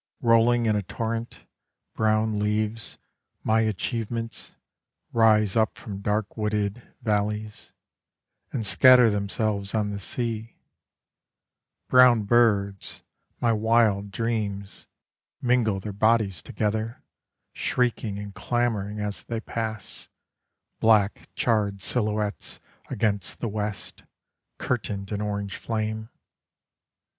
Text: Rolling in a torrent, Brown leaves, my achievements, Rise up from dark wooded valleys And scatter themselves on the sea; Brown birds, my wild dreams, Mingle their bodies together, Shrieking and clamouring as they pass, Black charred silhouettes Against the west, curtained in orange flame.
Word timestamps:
Rolling 0.21 0.65
in 0.65 0.75
a 0.75 0.81
torrent, 0.81 1.41
Brown 1.93 2.39
leaves, 2.39 2.97
my 3.43 3.61
achievements, 3.61 4.53
Rise 5.13 5.55
up 5.55 5.77
from 5.77 6.01
dark 6.01 6.35
wooded 6.35 6.81
valleys 7.03 7.71
And 8.51 8.65
scatter 8.65 9.11
themselves 9.11 9.75
on 9.75 9.91
the 9.91 9.99
sea; 9.99 10.57
Brown 11.87 12.23
birds, 12.23 13.03
my 13.39 13.53
wild 13.53 14.09
dreams, 14.09 14.87
Mingle 15.39 15.79
their 15.79 15.93
bodies 15.93 16.41
together, 16.41 17.03
Shrieking 17.53 18.17
and 18.17 18.33
clamouring 18.33 18.99
as 18.99 19.21
they 19.21 19.39
pass, 19.39 20.09
Black 20.79 21.29
charred 21.35 21.79
silhouettes 21.79 22.59
Against 22.89 23.37
the 23.39 23.49
west, 23.49 24.01
curtained 24.57 25.11
in 25.11 25.21
orange 25.21 25.57
flame. 25.57 26.09